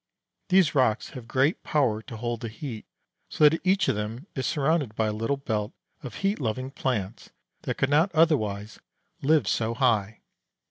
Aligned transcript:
These 0.49 0.73
rocks 0.73 1.09
have 1.09 1.27
great 1.27 1.61
power 1.61 2.01
to 2.01 2.17
hold 2.17 2.39
the 2.41 2.47
heat, 2.47 2.87
so 3.29 3.47
that 3.47 3.61
each 3.63 3.87
of 3.87 3.95
them 3.95 4.25
is 4.33 4.47
surrounded 4.47 4.95
by 4.95 5.05
a 5.09 5.13
little 5.13 5.37
belt 5.37 5.73
of 6.01 6.15
heat 6.15 6.39
loving 6.39 6.71
plants 6.71 7.29
that 7.61 7.77
could 7.77 7.91
not 7.91 8.11
otherwise 8.15 8.79
live 9.21 9.47
so 9.47 9.75
high. 9.75 10.21